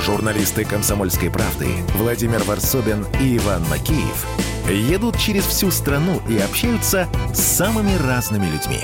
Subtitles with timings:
[0.00, 4.26] Журналисты «Комсомольской правды» Владимир Варсобин и Иван Макеев
[4.68, 8.80] едут через всю страну и общаются с самыми разными людьми.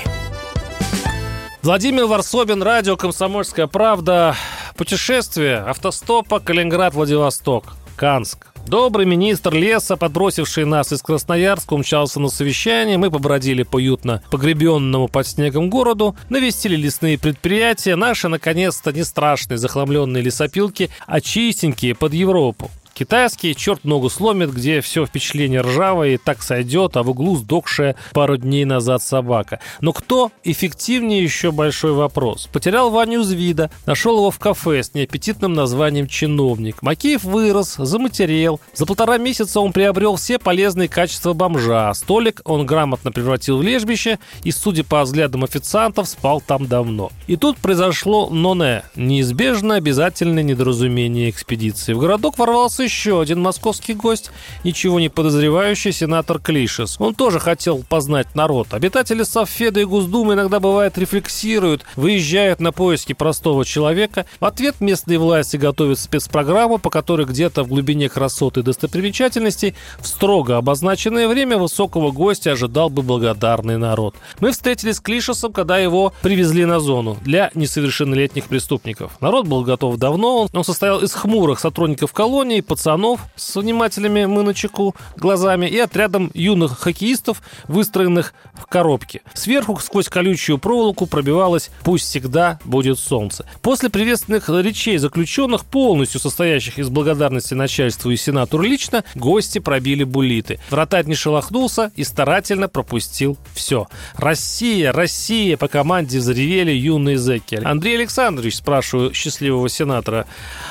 [1.63, 4.35] Владимир Варсобин, радио «Комсомольская правда».
[4.77, 7.65] Путешествие автостопа Калининград-Владивосток.
[7.99, 8.47] Канск.
[8.65, 12.97] Добрый министр леса, подбросивший нас из Красноярска, умчался на совещание.
[12.97, 17.97] Мы побродили по уютно погребенному под снегом городу, навестили лесные предприятия.
[17.97, 22.71] Наши, наконец-то, не страшные захламленные лесопилки, а чистенькие под Европу.
[22.99, 27.95] Китайский черт ногу сломит, где все впечатление ржавое и так сойдет, а в углу сдохшая
[28.11, 29.61] пару дней назад собака.
[29.79, 32.49] Но кто эффективнее еще большой вопрос.
[32.51, 36.81] Потерял Ваню из вида, нашел его в кафе с неаппетитным названием «Чиновник».
[36.81, 38.59] Макеев вырос, заматерел.
[38.73, 41.93] За полтора месяца он приобрел все полезные качества бомжа.
[41.93, 47.11] Столик он грамотно превратил в лежбище и, судя по взглядам официантов, спал там давно.
[47.27, 51.93] И тут произошло ноне, неизбежно обязательное недоразумение экспедиции.
[51.93, 54.31] В городок ворвался еще один московский гость,
[54.63, 56.95] ничего не подозревающий сенатор Клишес.
[56.99, 58.73] Он тоже хотел познать народ.
[58.73, 64.25] Обитатели Совфеда и Госдумы иногда бывает рефлексируют, выезжают на поиски простого человека.
[64.39, 70.07] В ответ местные власти готовят спецпрограмму, по которой где-то в глубине красот и достопримечательностей в
[70.07, 74.15] строго обозначенное время высокого гостя ожидал бы благодарный народ.
[74.39, 79.11] Мы встретились с Клишесом, когда его привезли на зону для несовершеннолетних преступников.
[79.21, 84.53] Народ был готов давно, он состоял из хмурых сотрудников колонии, пацанов с внимательными мы на
[84.53, 89.21] чеку глазами и отрядом юных хоккеистов, выстроенных в коробке.
[89.33, 93.45] Сверху сквозь колючую проволоку пробивалось «Пусть всегда будет солнце».
[93.61, 100.61] После приветственных речей заключенных, полностью состоящих из благодарности начальству и сенатору лично, гости пробили булиты.
[100.69, 103.87] Вратарь не шелохнулся и старательно пропустил все.
[104.15, 104.93] «Россия!
[104.93, 107.59] Россия!» по команде заревели юные зэки.
[107.61, 110.25] Андрей Александрович, спрашиваю счастливого сенатора,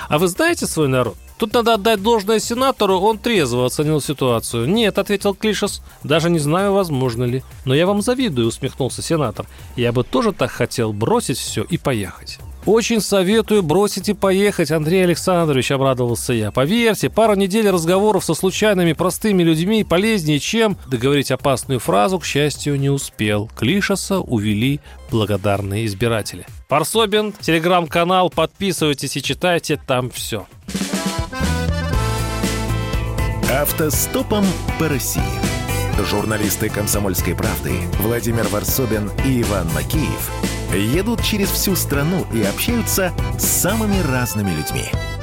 [0.08, 1.18] а вы знаете свой народ?
[1.38, 4.68] Тут надо отдать должное сенатору, он трезво оценил ситуацию.
[4.68, 7.44] «Нет»,— ответил Клишес,— «даже не знаю, возможно ли».
[7.64, 9.46] «Но я вам завидую»,— усмехнулся сенатор.
[9.76, 12.38] «Я бы тоже так хотел бросить все и поехать».
[12.66, 16.50] «Очень советую бросить и поехать, Андрей Александрович»,— обрадовался я.
[16.50, 22.78] «Поверьте, пару недель разговоров со случайными простыми людьми полезнее, чем...» Договорить опасную фразу, к счастью,
[22.78, 23.48] не успел.
[23.56, 26.46] Клишеса увели благодарные избиратели.
[26.68, 30.46] Парсобин, телеграм-канал, подписывайтесь и читайте там все.
[33.50, 34.44] Автостопом
[34.78, 35.22] по России.
[36.04, 40.30] Журналисты «Комсомольской правды» Владимир Варсобин и Иван Макеев
[40.74, 44.84] едут через всю страну и общаются с самыми разными людьми–